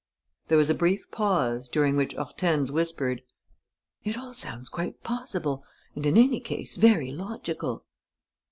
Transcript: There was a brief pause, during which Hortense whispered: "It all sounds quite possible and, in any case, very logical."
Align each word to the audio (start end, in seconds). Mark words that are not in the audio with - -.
There 0.47 0.57
was 0.57 0.71
a 0.71 0.73
brief 0.73 1.11
pause, 1.11 1.69
during 1.69 1.95
which 1.95 2.15
Hortense 2.15 2.71
whispered: 2.71 3.21
"It 4.03 4.17
all 4.17 4.33
sounds 4.33 4.67
quite 4.67 5.03
possible 5.03 5.63
and, 5.93 6.07
in 6.07 6.17
any 6.17 6.39
case, 6.39 6.75
very 6.75 7.11
logical." 7.11 7.85